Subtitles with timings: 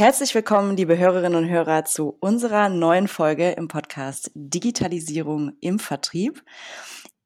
[0.00, 6.42] Herzlich willkommen, liebe Hörerinnen und Hörer, zu unserer neuen Folge im Podcast Digitalisierung im Vertrieb.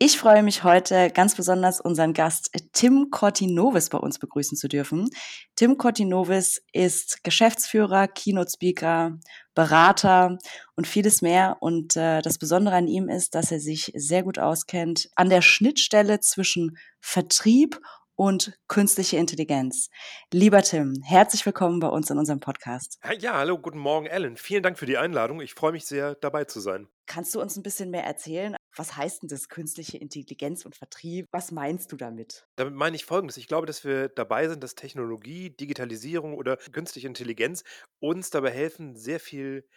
[0.00, 5.08] Ich freue mich heute ganz besonders, unseren Gast Tim Cortinovis bei uns begrüßen zu dürfen.
[5.54, 9.20] Tim Cortinovis ist Geschäftsführer, Keynote-Speaker,
[9.54, 10.36] Berater
[10.75, 11.59] und vieles mehr.
[11.61, 15.43] Und äh, das Besondere an ihm ist, dass er sich sehr gut auskennt an der
[15.43, 17.80] Schnittstelle zwischen Vertrieb
[18.17, 19.89] und künstliche Intelligenz.
[20.33, 22.99] Lieber Tim, herzlich willkommen bei uns in unserem Podcast.
[23.18, 24.36] Ja, hallo, guten Morgen, Ellen.
[24.36, 25.41] Vielen Dank für die Einladung.
[25.41, 26.89] Ich freue mich sehr, dabei zu sein.
[27.07, 28.57] Kannst du uns ein bisschen mehr erzählen?
[28.77, 31.27] Was heißt denn das künstliche Intelligenz und Vertrieb?
[31.32, 32.47] Was meinst du damit?
[32.56, 33.36] Damit meine ich Folgendes.
[33.36, 37.62] Ich glaube, dass wir dabei sind, dass Technologie, Digitalisierung oder künstliche Intelligenz
[38.00, 39.69] uns dabei helfen, sehr viel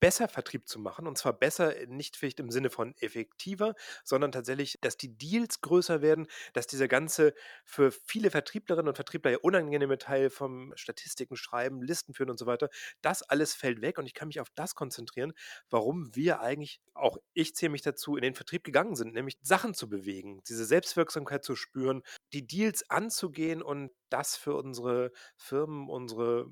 [0.00, 1.06] besser Vertrieb zu machen.
[1.06, 5.60] Und zwar besser äh, nicht vielleicht im Sinne von effektiver, sondern tatsächlich, dass die Deals
[5.60, 11.36] größer werden, dass dieser ganze für viele Vertrieblerinnen und Vertriebler ja unangenehme Teil vom Statistiken
[11.36, 12.70] schreiben, Listen führen und so weiter,
[13.02, 15.32] das alles fällt weg und ich kann mich auf das konzentrieren,
[15.68, 19.74] warum wir eigentlich, auch ich zähle mich dazu, in den Vertrieb gegangen sind, nämlich Sachen
[19.74, 26.46] zu bewegen, diese Selbstwirksamkeit zu spüren, die Deals anzugehen und das für unsere Firmen, unsere,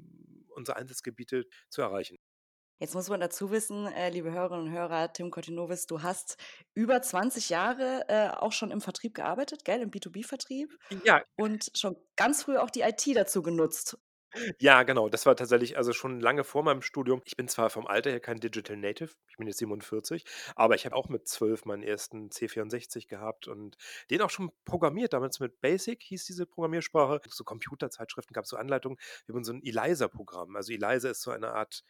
[0.51, 2.18] unsere Einsatzgebiete zu erreichen.
[2.79, 6.37] Jetzt muss man dazu wissen, äh, liebe Hörerinnen und Hörer, Tim Cortinovis, du hast
[6.75, 10.73] über 20 Jahre äh, auch schon im Vertrieb gearbeitet, gell, im B2B-Vertrieb.
[11.05, 11.23] Ja.
[11.37, 13.99] Und schon ganz früh auch die IT dazu genutzt.
[14.61, 15.09] Ja, genau.
[15.09, 17.23] Das war tatsächlich also schon lange vor meinem Studium.
[17.25, 20.85] Ich bin zwar vom Alter her kein Digital Native, ich bin jetzt 47, aber ich
[20.85, 23.77] habe auch mit 12 meinen ersten C64 gehabt und
[24.11, 27.21] den auch schon programmiert, damals mit Basic hieß diese Programmiersprache.
[27.29, 28.99] So Computerzeitschriften gab es so Anleitungen.
[29.27, 30.57] Wir haben so ein ELISA-Programm.
[30.57, 31.83] Also ELISA ist so eine Art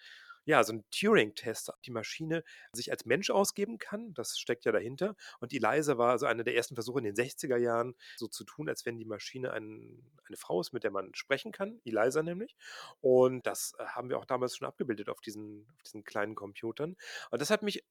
[0.48, 4.14] ja, so ein Turing-Test, die Maschine sich als Mensch ausgeben kann.
[4.14, 5.14] Das steckt ja dahinter.
[5.40, 8.66] Und ELISA war also einer der ersten Versuche in den 60er Jahren, so zu tun,
[8.66, 11.82] als wenn die Maschine ein, eine Frau ist, mit der man sprechen kann.
[11.84, 12.56] ELISA nämlich.
[13.02, 16.96] Und das äh, haben wir auch damals schon abgebildet auf diesen, auf diesen kleinen Computern.
[17.30, 17.84] Und das hat mich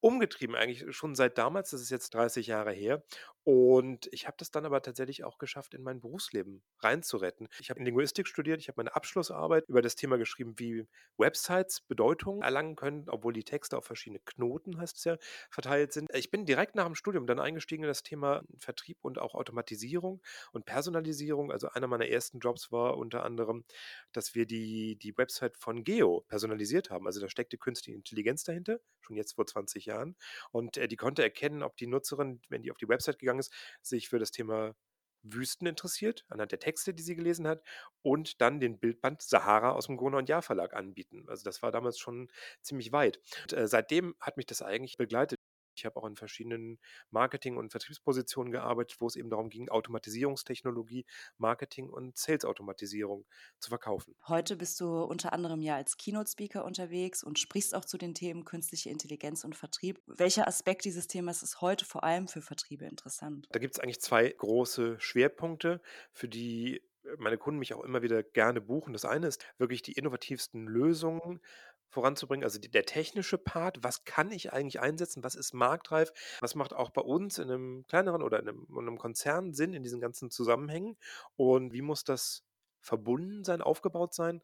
[0.00, 3.02] umgetrieben eigentlich schon seit damals, das ist jetzt 30 Jahre her.
[3.48, 7.46] Und ich habe das dann aber tatsächlich auch geschafft, in mein Berufsleben reinzuretten.
[7.60, 10.84] Ich habe Linguistik studiert, ich habe meine Abschlussarbeit über das Thema geschrieben, wie
[11.16, 15.16] Websites Bedeutung erlangen können, obwohl die Texte auf verschiedene Knoten, heißt es ja,
[15.48, 16.08] verteilt sind.
[16.12, 20.20] Ich bin direkt nach dem Studium dann eingestiegen in das Thema Vertrieb und auch Automatisierung
[20.50, 21.52] und Personalisierung.
[21.52, 23.64] Also einer meiner ersten Jobs war unter anderem,
[24.10, 27.06] dass wir die, die Website von Geo personalisiert haben.
[27.06, 30.16] Also da steckte künstliche Intelligenz dahinter, schon jetzt vor 20 Jahren.
[30.52, 33.52] Und äh, die konnte erkennen, ob die Nutzerin, wenn die auf die Website gegangen ist,
[33.82, 34.74] sich für das Thema
[35.22, 37.62] Wüsten interessiert, anhand der Texte, die sie gelesen hat,
[38.02, 41.24] und dann den Bildband Sahara aus dem Gruner und Jahr Verlag anbieten.
[41.28, 42.28] Also das war damals schon
[42.62, 43.20] ziemlich weit.
[43.42, 45.38] Und, äh, seitdem hat mich das eigentlich begleitet.
[45.76, 46.78] Ich habe auch in verschiedenen
[47.10, 51.04] Marketing- und Vertriebspositionen gearbeitet, wo es eben darum ging, Automatisierungstechnologie,
[51.38, 53.26] Marketing und Sales-Automatisierung
[53.58, 54.14] zu verkaufen.
[54.26, 58.44] Heute bist du unter anderem ja als Keynote-Speaker unterwegs und sprichst auch zu den Themen
[58.44, 60.00] künstliche Intelligenz und Vertrieb.
[60.06, 63.46] Welcher Aspekt dieses Themas ist heute vor allem für Vertriebe interessant?
[63.52, 65.80] Da gibt es eigentlich zwei große Schwerpunkte,
[66.12, 66.82] für die
[67.18, 68.92] meine Kunden mich auch immer wieder gerne buchen.
[68.92, 71.40] Das eine ist wirklich die innovativsten Lösungen
[71.88, 76.54] voranzubringen, also die, der technische Part, was kann ich eigentlich einsetzen, was ist marktreif, was
[76.54, 79.82] macht auch bei uns in einem kleineren oder in einem, in einem Konzern Sinn in
[79.82, 80.96] diesen ganzen Zusammenhängen
[81.36, 82.44] und wie muss das
[82.80, 84.42] verbunden sein, aufgebaut sein.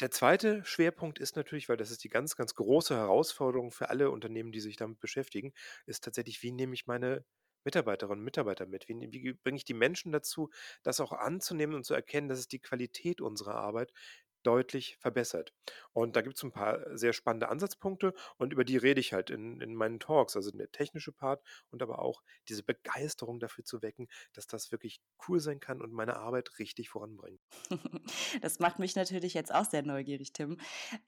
[0.00, 4.10] Der zweite Schwerpunkt ist natürlich, weil das ist die ganz, ganz große Herausforderung für alle
[4.10, 5.52] Unternehmen, die sich damit beschäftigen,
[5.84, 7.24] ist tatsächlich, wie nehme ich meine
[7.64, 8.88] Mitarbeiterinnen und Mitarbeiter mit?
[8.88, 10.50] Wie, wie bringe ich die Menschen dazu,
[10.82, 13.92] das auch anzunehmen und zu erkennen, dass es die Qualität unserer Arbeit
[14.42, 15.52] deutlich verbessert.
[15.92, 19.30] Und da gibt es ein paar sehr spannende Ansatzpunkte und über die rede ich halt
[19.30, 23.82] in, in meinen Talks, also der technische Part und aber auch diese Begeisterung dafür zu
[23.82, 27.40] wecken, dass das wirklich cool sein kann und meine Arbeit richtig voranbringt.
[28.42, 30.58] Das macht mich natürlich jetzt auch sehr neugierig, Tim.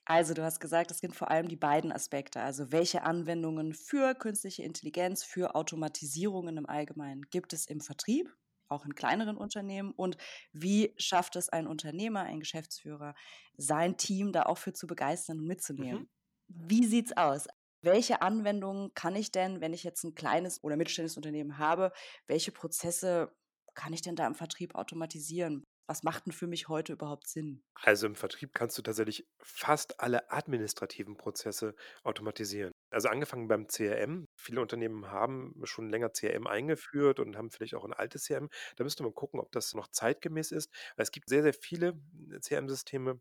[0.04, 4.14] Also du hast gesagt, es sind vor allem die beiden Aspekte, also welche Anwendungen für
[4.14, 8.34] künstliche Intelligenz, für Automatisierungen im Allgemeinen gibt es im Vertrieb
[8.72, 9.93] auch in kleineren Unternehmen?
[9.93, 10.16] Und
[10.53, 13.15] wie schafft es ein Unternehmer, ein Geschäftsführer,
[13.56, 16.05] sein Team da auch für zu begeistern und mitzunehmen?
[16.05, 16.08] Mhm.
[16.49, 17.49] Wie sieht's aus?
[17.85, 21.93] Welche Anwendungen kann ich denn, wenn ich jetzt ein kleines oder mittelständisches Unternehmen habe,
[22.26, 23.35] welche Prozesse
[23.75, 25.64] kann ich denn da im Vertrieb automatisieren?
[25.88, 27.64] Was macht denn für mich heute überhaupt Sinn?
[27.75, 32.73] Also im Vertrieb kannst du tatsächlich fast alle administrativen Prozesse automatisieren.
[32.93, 34.29] Also angefangen beim CRM.
[34.37, 38.49] Viele Unternehmen haben schon länger CRM eingeführt und haben vielleicht auch ein altes CRM.
[38.77, 40.71] Da müsste man gucken, ob das noch zeitgemäß ist.
[40.97, 41.99] Es gibt sehr, sehr viele
[42.41, 43.21] CRM-Systeme,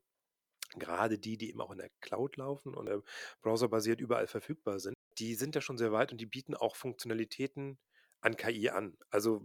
[0.75, 2.89] gerade die, die eben auch in der Cloud laufen und
[3.41, 4.95] browserbasiert überall verfügbar sind.
[5.19, 7.77] Die sind ja schon sehr weit und die bieten auch Funktionalitäten
[8.21, 8.97] an KI an.
[9.09, 9.43] Also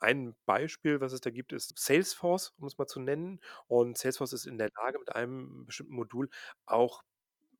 [0.00, 3.40] ein Beispiel, was es da gibt, ist Salesforce, um es mal zu nennen.
[3.66, 6.30] Und Salesforce ist in der Lage, mit einem bestimmten Modul
[6.66, 7.02] auch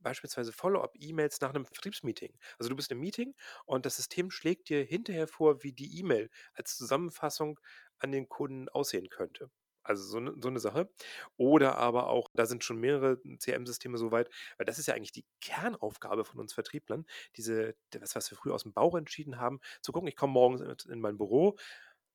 [0.00, 2.38] beispielsweise Follow-up-E-Mails nach einem Vertriebsmeeting.
[2.58, 3.34] Also du bist im Meeting
[3.66, 7.60] und das System schlägt dir hinterher vor, wie die E-Mail als Zusammenfassung
[7.98, 9.50] an den Kunden aussehen könnte.
[9.82, 10.90] Also so eine, so 'ne Sache.
[11.36, 14.28] Oder aber auch, da sind schon mehrere CRM-Systeme so weit,
[14.58, 17.06] weil das ist ja eigentlich die Kernaufgabe von uns Vertrieblern,
[17.36, 20.84] diese das, was wir früher aus dem Bauch entschieden haben, zu gucken, ich komme morgens
[20.86, 21.56] in mein Büro,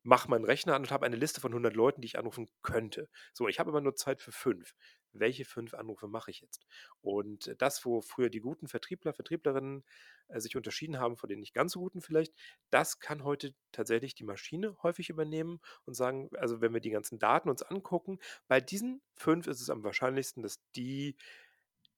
[0.04, 3.10] mache meinen Rechner an und habe eine Liste von 100 Leuten, die ich anrufen könnte.
[3.34, 4.74] So, ich habe aber nur Zeit für 5.
[5.14, 6.66] Welche 5 Anrufe mache ich jetzt?
[7.02, 9.84] Und äh, das, wo früher die guten Vertriebler, Vertrieblerinnen
[10.28, 12.34] äh, sich unterschieden haben von den nicht ganz so guten vielleicht,
[12.70, 17.20] das kann heute tatsächlich die Maschine häufig übernehmen und sagen, also wenn wir die ganzen
[17.20, 21.16] Daten uns angucken, bei diesen 5 ist es am wahrscheinlichsten, dass die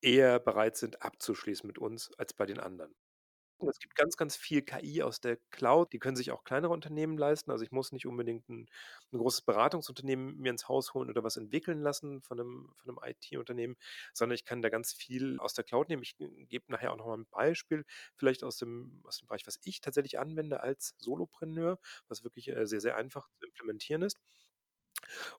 [0.01, 2.93] eher bereit sind abzuschließen mit uns als bei den anderen.
[3.61, 7.17] Es gibt ganz, ganz viel KI aus der Cloud, die können sich auch kleinere Unternehmen
[7.17, 7.51] leisten.
[7.51, 8.67] Also, ich muss nicht unbedingt 'n
[9.13, 12.99] 'n großes Beratungsunternehmen mir ins Haus holen oder was entwickeln lassen von 'nem von 'nem
[13.09, 13.77] IT-Unternehmen,
[14.13, 16.03] sondern ich kann da ganz viel aus der Cloud nehmen.
[16.03, 17.85] Ich, gebe nachher auch noch mal 'n Beispiel
[18.17, 21.79] vielleicht aus dem aus dem Bereich, was ich tatsächlich anwende als Solopreneur,
[22.09, 24.17] was wirklich, äh, sehr, sehr einfach zu implementieren ist.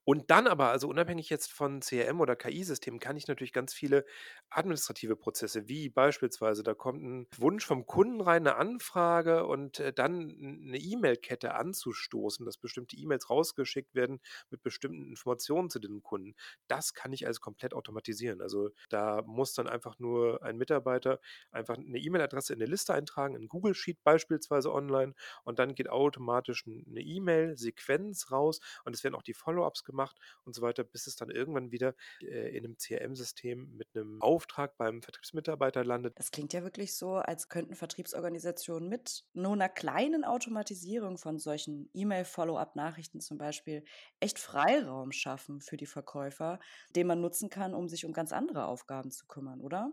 [0.05, 4.05] Und dann aber, also unabhängig jetzt von CRM oder KI-Systemen, kann ich natürlich ganz viele
[4.51, 9.93] administrative Prozesse, wie beispielsweise, da kommt ein Wunsch vom Kunden rein, eine Anfrage und äh,
[9.93, 10.31] dann
[10.67, 14.21] eine E-Mail-Kette anzustoßen, dass bestimmte E-Mails rausgeschickt werden
[14.51, 16.35] mit bestimmten Informationen zu den Kunden.
[16.69, 18.41] Das kann ich also komplett automatisieren.
[18.41, 21.21] Also da muss dann einfach nur ein Mitarbeiter
[21.51, 25.15] einfach eine E-Mail-Adresse in eine Liste eintragen, in Google Sheet beispielsweise online
[25.45, 30.55] und dann geht automatisch eine E-Mail-Sequenz raus und es werden auch die Follow-ups gemacht und
[30.55, 35.03] so weiter, bis es dann irgendwann wieder äh, in einem CRM-System mit einem Auftrag beim
[35.03, 36.15] Vertriebsmitarbeiter landet.
[36.19, 41.89] Das klingt ja wirklich so, als könnten Vertriebsorganisationen mit nur einer kleinen Automatisierung von solchen
[41.95, 43.85] E-Mail-Follow-up-Nachrichten zum Beispiel
[44.21, 46.61] echt Freiraum schaffen für die Verkäufer,
[46.95, 49.93] den man nutzen kann, um sich um ganz andere Aufgaben zu kümmern, oder?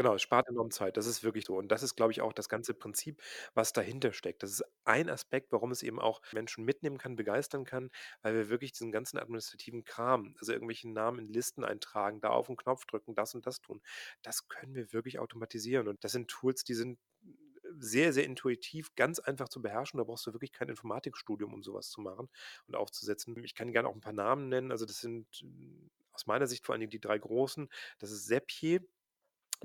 [0.00, 0.96] Genau, es spart enorm Zeit.
[0.96, 1.56] Das ist wirklich so.
[1.58, 3.20] Und das ist, glaube ich, auch das ganze Prinzip,
[3.52, 4.42] was dahinter steckt.
[4.42, 7.90] Das ist ein Aspekt, warum es eben auch Menschen mitnehmen kann, begeistern kann,
[8.22, 12.46] weil wir wirklich diesen ganzen administrativen Kram, also irgendwelche Namen in Listen eintragen, da auf
[12.46, 13.82] den Knopf drücken, das und das tun,
[14.22, 15.86] das können wir wirklich automatisieren.
[15.86, 16.98] Und das sind Tools, die sind
[17.78, 19.98] sehr, sehr intuitiv, ganz einfach zu beherrschen.
[19.98, 22.28] Da brauchst du wirklich kein Informatikstudium, um sowas zu machen
[22.66, 23.36] und aufzusetzen.
[23.44, 24.70] Ich kann gerne auch ein paar Namen nennen.
[24.72, 27.68] Also das sind äh, aus meiner Sicht vor allen Dingen die drei großen.
[27.98, 28.80] Das ist Zapier,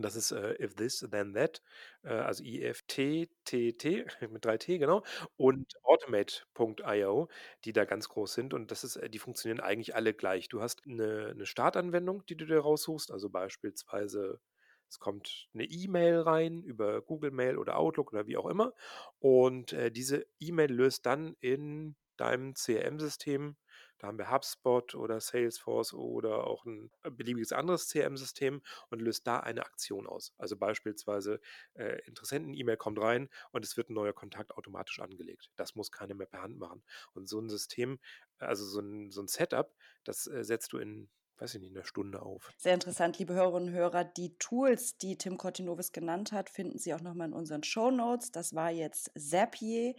[0.04, 1.62] das ist äh, If This Then That,
[2.04, 5.04] äh, also I-F-T-T-T mit 3T, genau.
[5.38, 7.30] Und Automate.io,
[7.64, 8.54] die da ganz groß sind.
[8.54, 10.50] Und das ist, äh, die funktionieren eigentlich alle gleich.
[10.50, 14.40] Du hast eine, eine Startanwendung, die du dir raussuchst, also beispielsweise.
[14.88, 18.74] Es kommt eine E-Mail rein über Google Mail oder Outlook oder wie auch immer.
[19.20, 23.56] Und äh, diese E-Mail löst dann in deinem CRM-System
[24.00, 29.26] da haben wir HubSpot oder Salesforce oder auch ein äh, beliebiges anderes CRM-System und löst
[29.26, 30.34] da eine Aktion aus.
[30.38, 31.40] Also beispielsweise
[31.76, 35.50] äh, Interessenten-E-Mail kommt rein und es wird ein neuer Kontakt automatisch angelegt.
[35.56, 36.84] Das muss keiner mehr per Hand machen.
[37.14, 38.00] Und so ein System,
[38.38, 41.78] also so ein, so ein Setup, das äh, setzt du in weiß ich nicht, in
[41.78, 42.54] einer Stunde auf.
[42.58, 44.06] Sehr interessant, liebe Hörerinnen und Hörer.
[44.06, 48.32] Die Tools, die Tim Cortinovis genannt hat, finden Sie auch nochmal in unseren Show Notes.
[48.32, 49.96] Das war jetzt Zapier,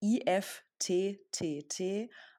[0.00, 1.40] IFTTT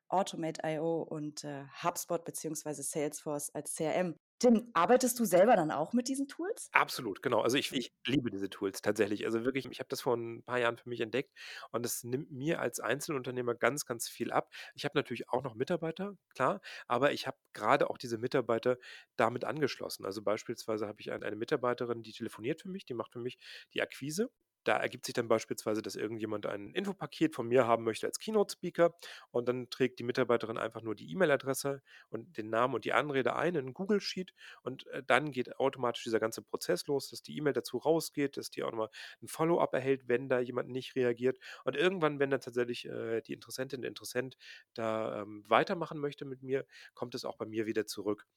[0.09, 2.81] Automate.io und äh, HubSpot bzw.
[2.81, 4.15] Salesforce als CRM.
[4.41, 6.69] Tim, arbeitest du selber dann auch mit diesen Tools?
[6.71, 7.41] Absolut, genau.
[7.41, 9.25] Also ich, ich liebe diese Tools tatsächlich.
[9.25, 11.33] Also wirklich, ich habe das vor ein paar Jahren für mich entdeckt
[11.71, 14.49] und es nimmt mir als Einzelunternehmer ganz, ganz viel ab.
[14.75, 18.77] Ich habe natürlich auch noch Mitarbeiter, klar, aber ich habe gerade auch diese Mitarbeiter
[19.17, 20.05] damit angeschlossen.
[20.05, 23.37] Also beispielsweise habe ich eine, eine Mitarbeiterin, die telefoniert für mich, die macht für mich
[23.73, 24.29] die Akquise
[24.69, 28.93] da ergibt sich dann beispielsweise, dass irgendjemand ein Infopaket von mir haben möchte als Keynote-Speaker
[29.31, 33.35] und dann trägt die Mitarbeiterin einfach nur die E-Mail-Adresse und den Namen und die Anrede
[33.35, 37.35] ein in Google Sheet und äh, dann geht automatisch dieser ganze Prozess los, dass die
[37.35, 38.89] E-Mail dazu rausgeht, dass die auch nochmal
[39.23, 43.33] ein Follow-up erhält, wenn da jemand nicht reagiert und irgendwann, wenn dann tatsächlich äh, die
[43.33, 44.37] Interessentin, der Interessent
[44.75, 48.27] da ähm, weitermachen möchte mit mir, kommt es auch bei mir wieder zurück.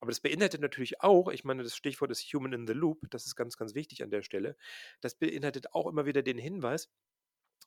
[0.00, 3.26] Aber das beinhaltet natürlich auch, ich meine, das Stichwort ist Human in the Loop, das
[3.26, 4.56] ist ganz, ganz wichtig an der Stelle.
[5.00, 6.90] Das beinhaltet auch immer wieder den Hinweis,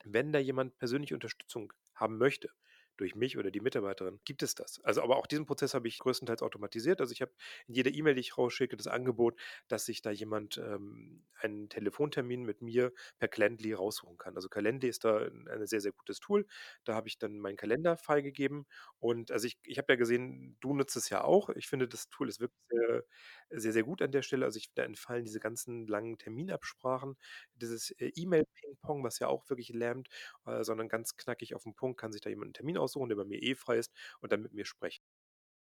[0.03, 2.51] wenn da jemand persönliche Unterstützung haben möchte,
[2.97, 4.79] durch mich oder die Mitarbeiterin, gibt es das.
[4.83, 7.01] Also, aber auch diesen Prozess habe ich größtenteils automatisiert.
[7.01, 7.31] Also, ich habe
[7.67, 12.43] in jeder E-Mail, die ich rausschicke, das Angebot, dass sich da jemand ähm, einen Telefontermin
[12.43, 14.35] mit mir per Calendly raussuchen kann.
[14.35, 16.45] Also Calendly ist da ein, sehr, sehr gutes Tool.
[16.83, 18.65] Da habe ich dann meinen Kalender freigegeben.
[18.99, 21.49] Und also ich, ich habe ja gesehen, du nutzt es ja auch.
[21.49, 23.03] Ich finde, das Tool ist wirklich sehr,
[23.49, 24.45] sehr, sehr gut an der Stelle.
[24.45, 27.17] Also ich, da entfallen diese ganzen langen Terminabsprachen,
[27.55, 30.09] dieses äh, E-Mail-Ping-Pong, was ja auch wirklich lähmt,
[30.45, 33.17] äh, sondern ganz knackig auf den Punkt kann sich da jemand einen Termin aussuchen, der
[33.17, 33.91] bei mir eh frei ist
[34.21, 35.03] und dann mit mir sprechen.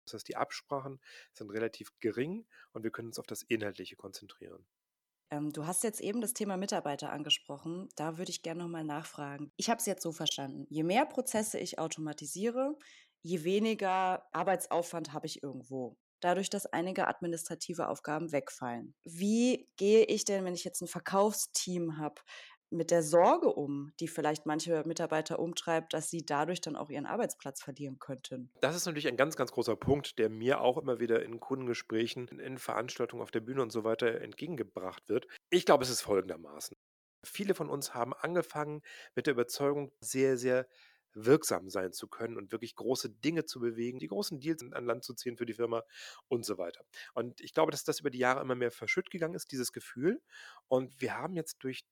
[0.05, 1.01] Das heißt, die Absprachen
[1.33, 4.67] sind relativ gering und wir können uns auf das Inhaltliche konzentrieren.
[5.31, 7.89] Ähm, du hast jetzt eben das Thema Mitarbeiter angesprochen.
[7.97, 9.51] Da würde ich gerne nochmal nachfragen.
[9.57, 10.67] Ich habe es jetzt so verstanden.
[10.69, 12.77] Je mehr Prozesse ich automatisiere,
[13.23, 15.97] je weniger Arbeitsaufwand habe ich irgendwo.
[16.21, 18.95] Dadurch, dass einige administrative Aufgaben wegfallen.
[19.05, 22.21] Wie gehe ich denn, wenn ich jetzt ein Verkaufsteam habe,
[22.73, 27.07] mit der Sorge um, die vielleicht manche Mitarbeiter umtreibt, dass sie dadurch dann auch ihren
[27.07, 28.51] Arbeitsplatz verlieren könnten?
[28.61, 32.29] Das ist natürlich ein ganz, ganz großer Punkt, der mir auch immer wieder in Kundengesprächen,
[32.29, 35.27] in Veranstaltungen auf der Bühne und so weiter entgegengebracht wird.
[35.51, 36.77] Ich glaube, es ist folgendermaßen.
[37.25, 38.83] Viele von uns haben angefangen
[39.15, 40.67] mit der Überzeugung, sehr, sehr
[41.15, 45.05] wirksam sein zu können und wirklich große Dinge zu bewegen, die großen Deals an Land
[45.05, 45.83] zu ziehen für die Firma
[46.29, 46.85] und so weiter.
[47.15, 50.21] Und ich glaube, dass das über die Jahre immer mehr verschütt gegangen ist, dieses Gefühl.
[50.69, 51.85] Und wir haben jetzt durch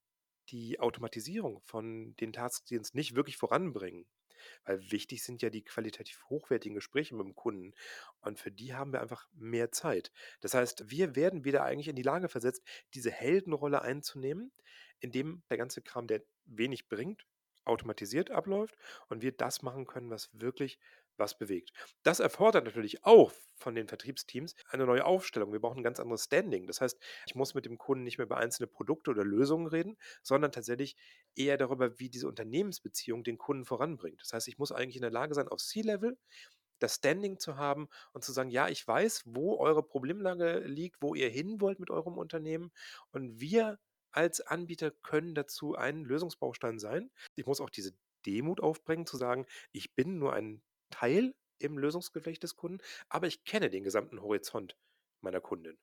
[0.50, 4.07] die Automatisierung von den Tasks, die uns nicht wirklich voranbringen.
[4.64, 7.75] Weil wichtig sind ja die qualitativ hochwertigen Gespräche mit dem Kunden.
[8.21, 10.12] Und für die haben wir einfach mehr Zeit.
[10.40, 12.62] Das heißt, wir werden wieder eigentlich in die Lage versetzt,
[12.95, 14.52] diese Heldenrolle einzunehmen,
[15.00, 17.26] indem der ganze Kram, der wenig bringt,
[17.64, 18.76] automatisiert abläuft
[19.09, 20.78] und wir das machen können, was wirklich
[21.21, 21.71] was bewegt.
[22.03, 25.53] Das erfordert natürlich auch von den Vertriebsteams eine neue Aufstellung.
[25.53, 26.67] Wir brauchen ein ganz anderes Standing.
[26.67, 29.97] Das heißt, ich muss mit dem Kunden nicht mehr über einzelne Produkte oder Lösungen reden,
[30.23, 30.97] sondern tatsächlich
[31.37, 34.21] eher darüber, wie diese Unternehmensbeziehung den Kunden voranbringt.
[34.23, 36.19] Das heißt, ich muss eigentlich in der Lage sein, auf C-Level
[36.81, 41.15] das Standing zu haben und zu sagen, ja, ich weiß, wo eure Problemlage liegt, wo
[41.15, 42.73] ihr hin wollt mit eurem Unternehmen
[43.12, 43.79] und wir
[44.12, 47.11] als Anbieter können dazu ein Lösungsbaustein sein.
[47.37, 47.93] Ich muss auch diese
[48.27, 52.79] Demut aufbringen, zu sagen, ich bin nur ein Teil im Lösungsgeflecht des Kunden,
[53.09, 54.77] aber ich kenne den gesamten Horizont
[55.21, 55.79] meiner Kundin.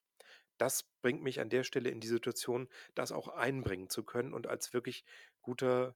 [0.57, 4.47] Das bringt mich an der Stelle in die Situation, das auch einbringen zu können und
[4.47, 5.05] als wirklich
[5.41, 5.95] guter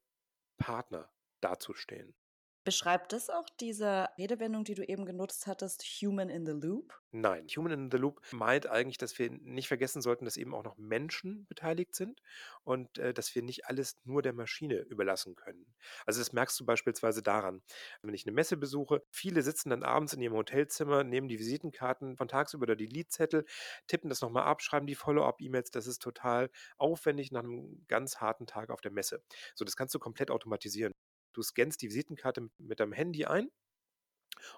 [0.57, 2.15] Partner dazustehen.
[2.63, 7.01] Beschreibt das auch diese Redewendung, die du eben genutzt hattest, Human in the Loop?
[7.11, 10.63] Nein, Human in the Loop meint eigentlich, dass wir nicht vergessen sollten, dass eben auch
[10.63, 12.21] noch Menschen beteiligt sind
[12.63, 15.65] und äh, dass wir nicht alles nur der Maschine überlassen können.
[16.05, 17.63] Also das merkst du beispielsweise daran,
[18.03, 22.15] wenn ich eine Messe besuche, viele sitzen dann abends in ihrem Hotelzimmer, nehmen die Visitenkarten
[22.15, 23.43] von tagsüber oder die Liedzettel,
[23.87, 25.71] tippen das nochmal ab, schreiben die Follow-up-E-Mails.
[25.71, 29.23] Das ist total aufwendig nach einem ganz harten Tag auf der Messe.
[29.55, 30.93] So, das kannst du komplett automatisieren.
[31.33, 33.49] Du scannst die Visitenkarte mit, deinem Handy ein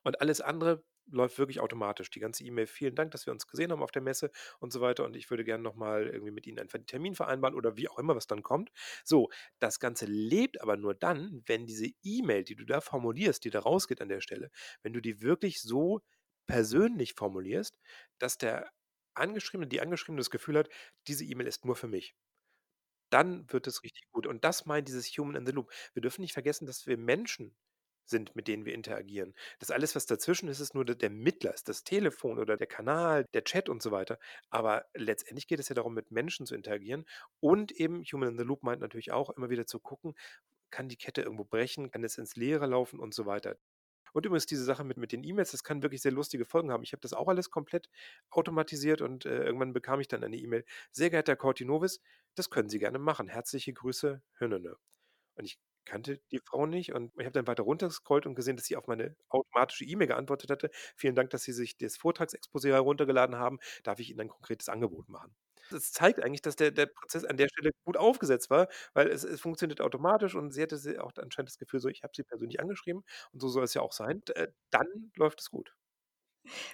[0.03, 2.09] und alles andere läuft wirklich automatisch.
[2.11, 4.81] Die ganze E-Mail, vielen Dank, dass wir uns gesehen haben auf der Messe und so
[4.81, 5.03] weiter.
[5.03, 8.15] Und ich würde gerne nochmal irgendwie mit Ihnen einen Termin vereinbaren oder wie auch immer,
[8.15, 8.71] was dann kommt.
[9.03, 13.49] So, das Ganze lebt aber nur dann, wenn diese E-Mail, die du da formulierst, die
[13.49, 14.49] da rausgeht an der Stelle,
[14.81, 16.01] wenn du die wirklich so
[16.47, 17.77] persönlich formulierst,
[18.19, 18.69] dass der
[19.13, 20.69] Angeschriebene, die Angeschriebene das Gefühl hat,
[21.07, 22.15] diese E-Mail ist nur für mich
[23.13, 24.27] dann wird es richtig gut.
[24.27, 25.71] Und das meint dieses Human in the Loop.
[25.93, 27.55] Wir dürfen nicht vergessen, dass wir Menschen
[28.05, 29.33] sind, mit denen wir interagieren.
[29.59, 33.25] Das alles, was dazwischen ist, ist nur der Mittler, ist das Telefon oder der Kanal,
[33.33, 34.19] der Chat und so weiter.
[34.49, 37.05] Aber letztendlich geht es ja darum, mit Menschen zu interagieren.
[37.39, 40.15] Und eben Human in the Loop meint natürlich auch, immer wieder zu gucken,
[40.69, 43.55] kann die Kette irgendwo brechen, kann es ins Leere laufen und so weiter.
[44.13, 46.83] Und übrigens diese Sache mit, mit den E-Mails, das kann wirklich sehr lustige Folgen haben.
[46.83, 47.89] Ich habe das auch alles komplett
[48.29, 50.65] automatisiert und äh, irgendwann bekam ich dann eine E-Mail.
[50.91, 51.99] Sehr geehrter Cortinovis,
[52.35, 53.27] das können Sie gerne machen.
[53.27, 54.77] Herzliche Grüße, Hörnene.
[55.35, 58.65] Und ich kannte die Frau nicht und ich habe dann weiter runtergescrollt und gesehen, dass
[58.65, 60.69] sie auf meine automatische E-Mail geantwortet hatte.
[60.95, 63.59] Vielen Dank, dass Sie sich das Vortragsexposé heruntergeladen haben.
[63.83, 65.35] Darf ich Ihnen ein konkretes Angebot machen?
[65.73, 69.23] Das zeigt eigentlich, dass der, der Prozess an der Stelle gut aufgesetzt war, weil es,
[69.23, 72.59] es funktioniert automatisch und sie hatte auch anscheinend das Gefühl, so, ich habe sie persönlich
[72.59, 74.21] angeschrieben und so soll es ja auch sein.
[74.35, 75.75] Äh, dann läuft es gut.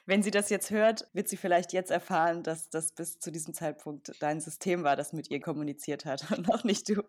[0.05, 3.53] Wenn sie das jetzt hört, wird sie vielleicht jetzt erfahren, dass das bis zu diesem
[3.53, 7.03] Zeitpunkt dein System war, das mit ihr kommuniziert hat und auch nicht du.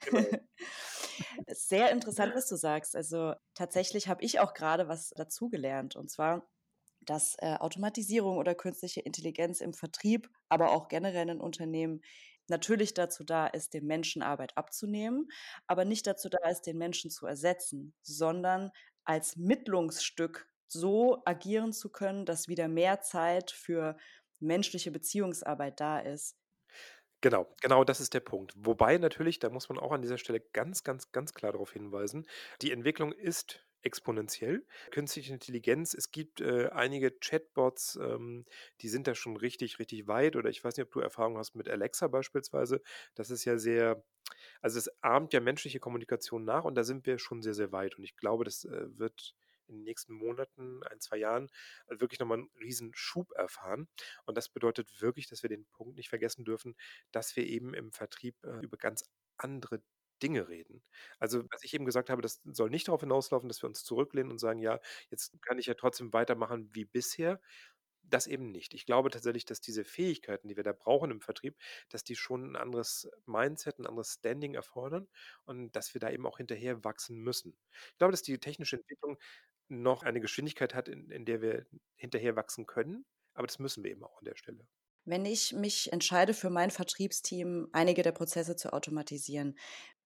[0.00, 0.26] Genau.
[1.48, 2.94] Sehr interessant, was du sagst.
[2.96, 5.96] Also tatsächlich habe ich auch gerade was dazugelernt.
[5.96, 6.46] Und zwar,
[7.06, 12.02] dass äh, Automatisierung oder künstliche Intelligenz im Vertrieb, aber auch generell in Unternehmen
[12.48, 15.28] natürlich dazu da ist, den Menschen Arbeit abzunehmen,
[15.66, 18.70] aber nicht dazu da ist, den Menschen zu ersetzen, sondern
[19.04, 23.96] als Mittlungsstück so agieren zu können, dass wieder mehr Zeit für
[24.40, 26.36] menschliche Beziehungsarbeit da ist.
[27.22, 28.52] Genau, genau das ist der Punkt.
[28.56, 32.26] Wobei natürlich, da muss man auch an dieser Stelle ganz, ganz, ganz klar darauf hinweisen,
[32.60, 34.66] die Entwicklung ist exponentiell.
[34.90, 38.44] Künstliche Intelligenz, es gibt, äh, einige Chatbots, ähm,
[38.82, 41.54] die sind da schon richtig, richtig weit oder ich weiß nicht, ob du Erfahrung hast
[41.54, 42.82] mit Alexa beispielsweise.
[43.14, 44.04] Das ist ja sehr
[44.62, 47.96] also, es ahmt ja menschliche Kommunikation nach und da sind wir schon sehr, sehr weit
[47.98, 49.34] und ich glaube, das, äh, wird
[49.68, 51.48] in den nächsten Monaten, ein, 2 Jahren
[51.88, 53.88] äh, wirklich noch mal 'n Riesenschub erfahren
[54.24, 56.76] und das bedeutet wirklich, dass wir den Punkt nicht vergessen dürfen,
[57.12, 59.04] dass wir eben im Vertrieb, äh, über ganz
[59.38, 59.82] andere
[60.22, 60.82] Dinge reden.
[61.18, 64.30] Also, was ich eben gesagt habe, das soll nicht darauf hinauslaufen, dass wir uns zurücklehnen
[64.32, 64.80] und sagen: „Ja,
[65.10, 67.40] jetzt kann ich ja trotzdem weitermachen wie bisher.“
[68.08, 68.72] Das eben nicht.
[68.74, 71.56] Ich glaube tatsächlich, dass diese Fähigkeiten, die wir da brauchen im Vertrieb,
[71.90, 75.08] dass die schon 'n anderes Mindset, 'n anderes Standing erfordern
[75.44, 77.58] und dass wir da eben auch hinterher wachsen müssen.
[77.92, 79.18] Ich glaube, dass die technische Entwicklung
[79.68, 83.04] noch eine Geschwindigkeit hat, in in der wir hinterher wachsen können,
[83.34, 84.66] aber das müssen wir eben auch an der Stelle.
[85.08, 89.56] Wenn ich mich entscheide, für mein Vertriebsteam einige der Prozesse zu automatisieren,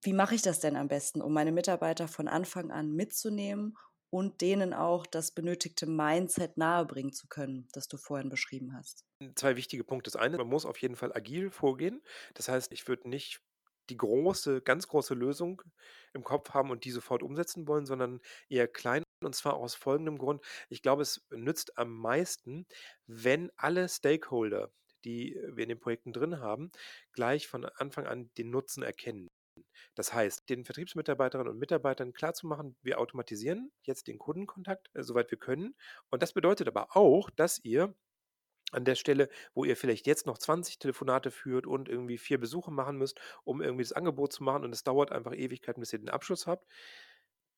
[0.03, 3.79] wie mache ich das denn am besten, um meine Mitarbeiter von Anfang an mitzunehmen
[4.11, 9.05] und denen auch das benötigte Mindset nahebringen zu können, das du vorhin beschrieben hast?
[9.37, 10.11] 2 wichtige Punkte.
[10.11, 12.03] Das eine, man muss auf jeden Fall agil vorgehen.
[12.35, 13.41] Das heißt, ich würde nicht
[13.91, 15.63] die große ganz große Lösung
[16.15, 20.17] im Kopf haben und die sofort umsetzen wollen, sondern eher klein und zwar aus folgendem
[20.19, 22.67] Grund: Ich glaube, es nützt am meisten,
[23.07, 24.73] wenn alle Stakeholder,
[25.05, 26.71] die wir in den Projekten drin haben,
[27.13, 29.29] gleich von Anfang an den Nutzen erkennen.
[29.95, 35.39] Das heißt, den Vertriebsmitarbeiterinnen und Mitarbeitern klarzumachen: „Wir automatisieren jetzt den Kundenkontakt, äh, soweit wir
[35.39, 35.77] können.“
[36.11, 37.95] Und das bedeutet aber auch, dass ihr
[38.73, 42.71] an der Stelle, wo ihr vielleicht jetzt noch 20 Telefonate führt und irgendwie 4 Besuche
[42.73, 45.99] machen müsst, um irgendwie das Angebot zu machen und es dauert einfach Ewigkeiten, bis ihr
[46.01, 46.67] den Abschluss habt.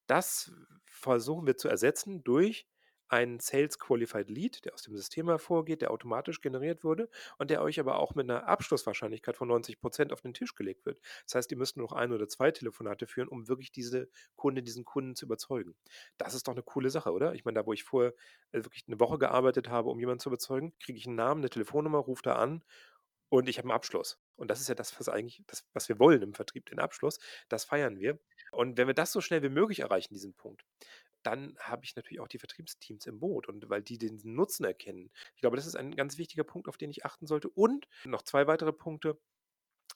[0.07, 0.53] Das
[0.87, 2.67] versuchen wir zu ersetzen durch
[3.12, 7.62] einen Sales Qualified Lead, der aus dem System hervorgeht, der automatisch generiert wurde und der
[7.62, 11.00] euch aber auch mit 'ner Abschlusswahrscheinlichkeit von 90 % auf den Tisch gelegt wird.
[11.26, 14.64] Das heißt, ihr müsst nur noch 1 oder 2 Telefonate führen, um wirklich diese Kundin,
[14.64, 15.75] diesen Kunden zu überzeugen.
[16.19, 17.35] Das ist doch 'ne coole Sache, oder?
[17.35, 18.14] Ich meine, da, wo ich vorher,
[18.52, 21.50] äh, wirklich 'ne Woche gearbeitet habe, um jemanden zu überzeugen, kriege ich 'n Namen, 'ne
[21.50, 22.64] Telefonnummer, rufe da an
[23.31, 24.21] und ich habe 'n Abschluss.
[24.37, 27.21] Und das ist ja das, was eigentlich das, was wir wollen im Vertrieb, den Abschluss.
[27.50, 28.19] Das feiern wir.
[28.52, 30.64] Und wenn wir das so schnell wie möglich erreichen, diesen Punkt,
[31.23, 35.11] dann habe ich natürlich auch die Vertriebsteams im Boot und weil die den Nutzen erkennen.
[35.35, 37.49] Ich glaube, das ist ein ganz wichtiger Punkt, auf den ich achten sollte.
[37.50, 39.21] Und noch 2 weitere Punkte,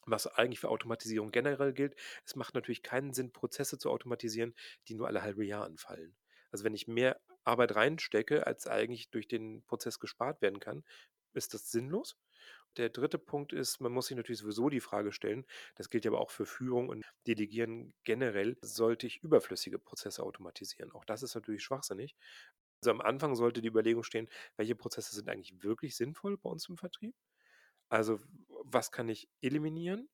[0.05, 1.95] was eigentlich für Automatisierung generell gilt.
[2.25, 4.55] Es macht natürlich keinen Sinn, Prozesse zu automatisieren,
[4.87, 6.15] die nur alle halbe Jahr anfallen.
[6.51, 10.83] Also, wenn ich mehr Arbeit reinstecke, als eigentlich durch den Prozess gespart werden kann,
[11.33, 12.17] ist das sinnlos.
[12.75, 13.17] Der 3.
[13.17, 16.29] Punkt ist, man muss sich natürlich sowieso die Frage stellen, das gilt ja aber auch
[16.31, 22.15] für Führung und Delegieren generell: „Sollte ich überflüssige Prozesse automatisieren?“ Auch das ist natürlich schwachsinnig.
[22.81, 26.69] Also, am Anfang sollte die Überlegung stehen: „Welche Prozesse sind eigentlich wirklich sinnvoll bei uns
[26.69, 27.15] im Vertrieb?“
[27.89, 28.19] Also,
[28.65, 30.09] was kann ich eliminieren?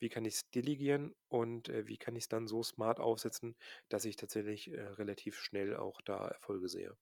[0.00, 1.14] Wie kann ich's delegieren?
[1.28, 3.56] Und, äh, wie kann ich's dann so smart aufsetzen,
[3.90, 6.96] dass ich tatsächlich, äh, relativ schnell auch da Erfolge sehe?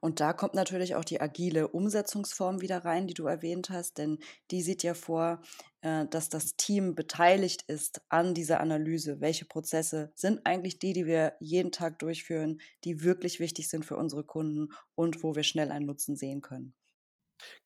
[0.00, 4.18] Und da kommt natürlich auch die agile Umsetzungsform wieder rein, die du erwähnt hast, denn
[4.50, 5.40] die sieht ja vor,
[5.82, 9.20] äh, dass das Team beteiligt ist an dieser Analyse.
[9.20, 13.96] Welche Prozesse sind eigentlich die, die wir jeden Tag durchführen, die wirklich wichtig sind für
[13.96, 16.74] unsere Kunden und wo wir schnell einen Nutzen sehen können?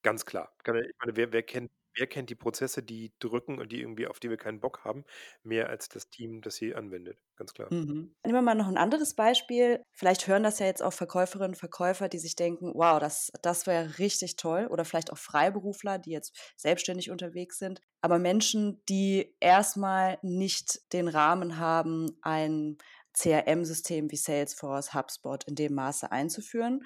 [0.02, 0.54] Ganz klar.
[0.64, 0.68] Ich
[1.00, 4.30] meine, wer wer kennt wer kennt die Prozesse, die drücken und die irgendwie auf die
[4.30, 5.04] wir keinen Bock haben,
[5.42, 7.72] mehr als das Team, das sie anwendet, ganz klar.
[7.72, 8.14] Mhm.
[8.24, 9.82] Nehmen wir mal noch 'n anderes Beispiel.
[9.92, 13.66] Vielleicht hören das ja jetzt auch Verkäuferinnen und Verkäufer, die sich denken: „Wow, das das
[13.66, 17.80] wäre richtig toll.“ Oder vielleicht auch Freiberufler, die jetzt selbstständig unterwegs sind.
[18.02, 22.76] Aber Menschen, die erst mal nicht den Rahmen haben, ein
[23.14, 26.80] CRM-System wie Salesforce, HubSpot in dem Maße einzuführen.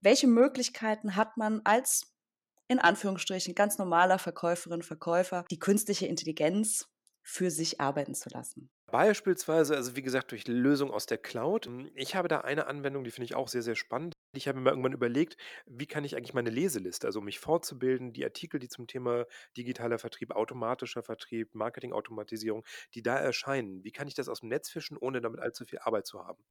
[0.00, 2.14] Welche Möglichkeiten hat man als,
[2.70, 6.86] in Anführungsstrichen, ganz normaler Verkäuferin, Verkäufer, die künstliche Intelligenz
[7.22, 8.70] für sich arbeiten zu lassen?
[8.92, 11.70] Beispielsweise, also, wie gesagt, durch Lösung aus der Cloud.
[11.94, 14.14] Ich habe da eine Anwendung, die finde ich auch sehr, sehr spannend.
[14.34, 18.12] Ich habe mir irgendwann überlegt: „Wie kann ich eigentlich meine Leseliste also, um mich fortzubilden,
[18.12, 24.08] die Artikel, die zum Thema digitaler Vertrieb, automatischer Vertrieb, Marketingautomatisierung, die da erscheinen, wie kann
[24.08, 26.42] ich das aus'm Netz fischen, ohne damit allzu viel Arbeit zu haben?“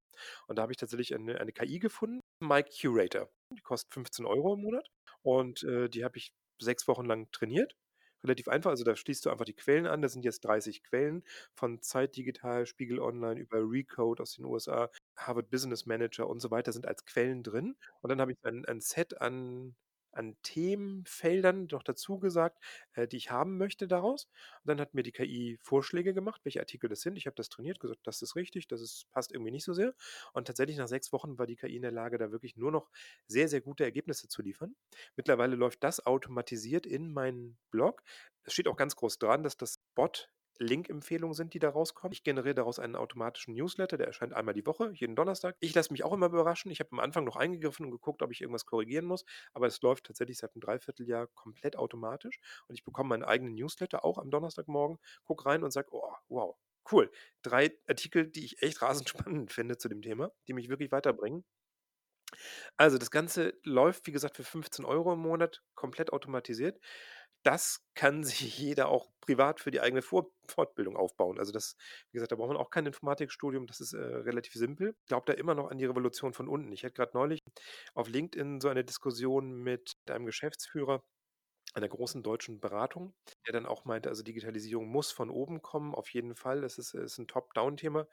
[0.48, 3.30] Und da habe ich tatsächlich eine eine KI gefunden, MyCurator.
[3.54, 4.88] Die kostet 15 € im Monat
[5.24, 7.76] und, äh, die habe ich 6 Wochen lang trainiert.
[8.24, 10.02] Relativ einfach, also, da schließt du einfach die Quellen an.
[10.02, 14.90] Das sind jetzt 30 Quellen von Zeit Digital, Spiegel Online über Recode aus den USA,
[15.18, 17.78] Harvard Business Manager und so weiter sind als Quellen drin.
[18.02, 19.76] Und dann habe ich ein ein Set an
[20.12, 24.26] an Themenfeldern noch dazu gesagt, äh, die ich haben möchte daraus.
[24.64, 27.18] Und dann hat mir die KI Vorschläge gemacht, welche Artikel das sind.
[27.18, 29.94] Ich habe das trainiert, gesagt: „Das ist richtig, das ist passt irgendwie nicht so sehr.“
[30.34, 32.90] Und tatsächlich nach 6 Wochen war die KI in der Lage, da wirklich nur noch
[33.28, 34.76] sehr, sehr gute Ergebnisse zu liefern.
[35.16, 38.04] Mittlerweile läuft das automatisiert in meinen Blog.
[38.44, 42.14] Es steht auch ganz groß dran, dass das Bot Link-Empfehlungen sind, die da rauskommen.
[42.14, 45.56] Ich generiere daraus einen automatischen Newsletter, der erscheint einmal die Woche, jeden Donnerstag.
[45.60, 46.72] Ich lasse mich auch immer überraschen.
[46.72, 49.82] Ich habe am Anfang noch eingegriffen und geguckt, ob ich irgendwas korrigieren muss, aber es
[49.82, 54.30] läuft tatsächlich seit einem Dreivierteljahr komplett automatisch und ich bekomme meinen eigenen Newsletter auch am
[54.32, 56.56] Donnerstagmorgen, gucke rein und sage, oh, wow,
[56.92, 57.12] cool.
[57.42, 61.46] Drei Artikel, die ich echt rasend spannend finde zu dem Thema, die mich wirklich weiterbringen.
[62.78, 66.80] Also, das Ganze läuft, wie gesagt, für 15 Euro im Monat komplett automatisiert.
[67.44, 71.40] Das kann sich jeder auch privat für die eigene Vor Fortbildung aufbauen.
[71.40, 71.76] Also, das
[72.12, 74.96] wie gesagt, da braucht man auch kein Informatikstudium, das ist, äh, relativ simpel.
[75.04, 76.72] Ich glaube da immer noch an die Revolution von unten.
[76.74, 77.40] Ich hatte gerade neulich
[77.94, 81.04] auf LinkedIn so eine Diskussion mit einem Geschäftsführer
[81.74, 83.14] einer großen deutschen Beratung,
[83.46, 86.64] der dann auch meinte, also Digitalisierung muss von oben kommen, auf jeden Fall.
[86.64, 88.08] Es ist, ist ein Top-Down-Thema.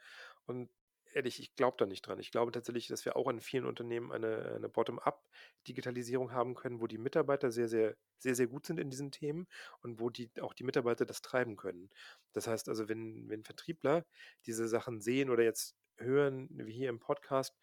[0.45, 0.69] Und
[1.17, 2.19] ehrlich, ich glaube da nicht dran.
[2.19, 6.87] Ich glaube tatsächlich, dass wir auch in vielen Unternehmen eine, eine Bottom-up-Digitalisierung haben können, wo
[6.87, 9.47] die Mitarbeiter sehr, sehr, sehr, sehr gut sind in diesen Themen
[9.81, 11.89] und wo die auch die Mitarbeiter das treiben können.
[12.33, 14.05] Das heißt also, wenn, wenn Vertriebler
[14.45, 17.57] diese Sachen sehen oder jetzt hören, wie hier im Podcast,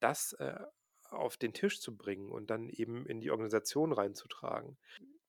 [0.00, 0.58] das äh,
[1.10, 4.78] auf den Tisch zu bringen und dann eben in die Organisation reinzutragen,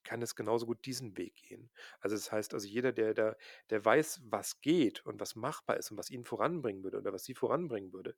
[0.04, 1.72] kann es genauso gut diesen Weg gehen.
[2.00, 3.36] Also das heißt also jeder, der da,
[3.70, 7.24] der weiß, was geht und was machbar ist und was ihn voranbringen würde oder was
[7.24, 8.16] sie voranbringen würde,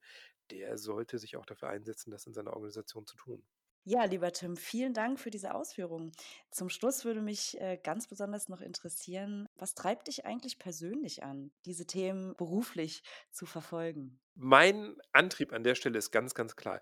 [0.51, 3.43] der sollte sich auch dafür einsetzen, das in seiner Organisation zu tun.
[3.85, 6.13] Ja, lieber Tim, vielen Dank für diese Ausführungen.
[6.51, 11.51] Zum Schluss würde mich äh, ganz besonders noch interessieren, was treibt dich eigentlich persönlich an,
[11.65, 14.21] diese Themen beruflich zu verfolgen?
[14.35, 16.81] Mein Antrieb an der Stelle ist ganz, ganz klar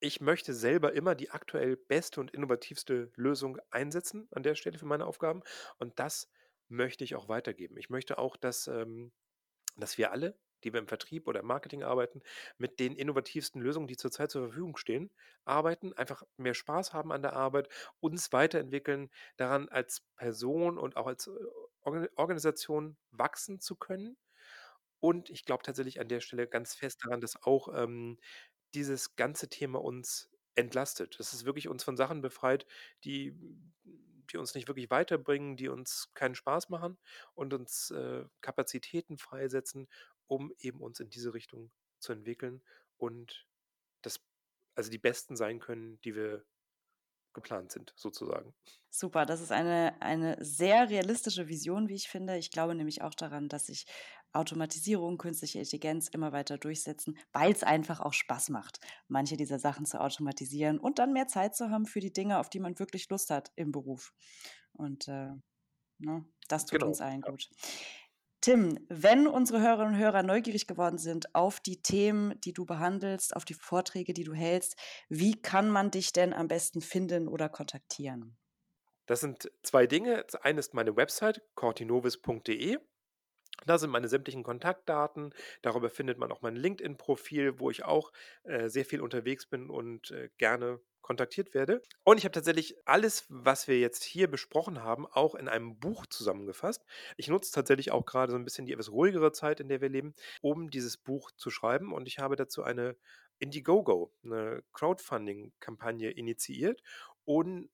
[0.00, 4.86] ich möchte selber immer die aktuell beste und innovativste Lösung einsetzen an der Stelle für
[4.86, 5.42] meine Aufgaben.
[5.78, 6.30] Und das
[6.68, 7.76] möchte ich auch weitergeben.
[7.76, 9.12] Ich möchte auch, dass, ähm,
[9.76, 12.22] dass wir alle, die wir im Vertrieb oder im Marketing arbeiten,
[12.58, 15.10] mit den innovativsten Lösungen, die zurzeit zur Verfügung stehen,
[15.44, 17.68] arbeiten, einfach mehr Spaß haben an der Arbeit,
[18.00, 24.16] uns weiterentwickeln, daran als Person und auch als äh, Organisation wachsen zu können.
[25.00, 28.18] Und ich glaube tatsächlich an der Stelle ganz fest daran, dass auch ähm,
[28.74, 31.18] dieses ganze Thema uns entlastet.
[31.20, 32.66] Es wirklich uns von Sachen befreit,
[33.04, 33.34] die
[34.30, 36.98] die uns nicht wirklich weiterbringen, die uns keinen Spaß machen
[37.34, 39.88] und uns, äh, Kapazitäten freisetzen,
[40.26, 42.62] um eben uns in diese Richtung zu entwickeln
[42.96, 43.46] und
[44.02, 44.20] das
[44.74, 46.44] also die Besten sein können, die wir
[47.34, 48.54] geplant sind, sozusagen.
[48.90, 52.36] Super, das ist eine, eine sehr realistische Vision, wie ich finde.
[52.38, 53.86] Ich glaube nämlich auch daran, dass sich
[54.32, 59.86] Automatisierung, künstliche Intelligenz immer weiter durchsetzen, weil es einfach auch Spaß macht, manche dieser Sachen
[59.86, 63.08] zu automatisieren und dann mehr Zeit zu haben für die Dinge, auf die man wirklich
[63.10, 64.12] Lust hat im Beruf.
[64.72, 65.30] Und äh,
[65.98, 67.48] ne, das tut Genau, uns allen gut.
[68.40, 73.34] Tim, wenn unsere Hörerinnen und Hörer neugierig geworden sind auf die Themen, die du behandelst,
[73.34, 74.76] auf die Vorträge, die du hältst,
[75.08, 78.36] wie kann man dich denn am besten finden oder kontaktieren?
[79.06, 80.22] Das sind zwei Dinge.
[80.24, 82.78] Das eine ist meine Website cortinovis.de.
[83.66, 85.34] Da sind meine sämtlichen Kontaktdaten.
[85.62, 88.12] Darüber findet man auch mein LinkedIn-Profil, wo ich auch
[88.44, 91.82] äh, sehr viel unterwegs bin und äh, gerne kontaktiert werde.
[92.04, 96.04] Und ich habe tatsächlich alles, was wir jetzt hier besprochen haben, auch in einem Buch
[96.06, 96.84] zusammengefasst.
[97.16, 99.88] Ich nutze tatsächlich auch gerade so ein bisschen die etwas ruhigere Zeit, in der wir
[99.88, 101.94] leben, um dieses Buch zu schreiben.
[101.94, 102.94] Und ich habe dazu eine
[103.38, 106.82] Indiegogo, eine Crowdfunding-Kampagne initiiert
[107.24, 107.70] und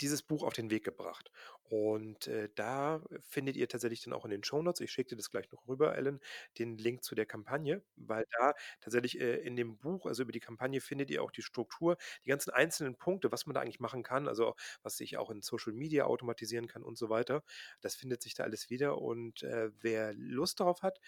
[0.00, 1.32] dieses Buch auf den Weg gebracht.
[1.70, 5.30] Und äh, da findet ihr tatsächlich dann auch in den Shownotes, ich schicke dir das
[5.30, 6.20] gleich noch rüber, Ellen,
[6.58, 10.40] den Link zu der Kampagne, weil da tatsächlich äh, in dem Buch, also über die
[10.40, 14.02] Kampagne, findet ihr auch die Struktur, die ganzen einzelnen Punkte, was man da eigentlich machen
[14.02, 17.42] kann, also was sich auch in Social Media automatisieren kann und so weiter.
[17.80, 18.98] Das findet sich da alles wieder.
[18.98, 21.00] Und äh, wer Lust darauf hat,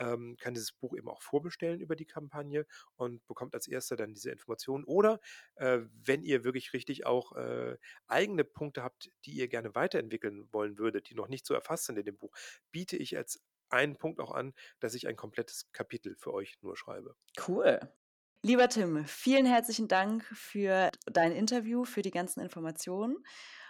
[0.00, 4.14] ähm, kann dieses Buch eben auch vorbestellen über die Kampagne und bekommt als erster dann
[4.14, 4.84] diese Informationen.
[4.84, 5.20] Oder
[5.56, 7.76] äh, wenn ihr wirklich richtig auch äh,
[8.06, 9.74] eigene Punkte habt, die ihr gerne
[10.08, 12.32] weiterentwickeln wollen würdet, die noch nicht so erfasst sind in dem Buch,
[12.72, 16.76] biete ich als einen Punkt auch an, dass ich ein komplettes Kapitel für euch nur
[16.76, 17.14] schreibe.
[17.46, 17.80] Cool.
[18.42, 23.16] Lieber Tim, vielen herzlichen Dank für dein Interview, für die ganzen Informationen.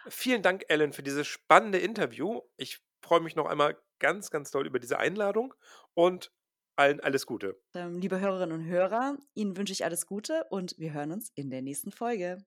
[0.08, 2.42] Vielen Dank, Ellen, für dieses spannende Interview.
[2.56, 5.54] Ich freue mich noch einmal ganz, ganz doll über diese Einladung
[5.94, 6.30] und
[6.76, 7.60] allen alles Gute.
[7.74, 11.50] Ähm, liebe Hörerinnen und Hörer, Ihnen wünsche ich alles Gute und wir hören uns in
[11.50, 12.38] der nächsten Folge.